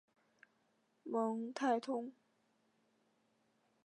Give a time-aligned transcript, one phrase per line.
[1.03, 2.11] 蒙泰通。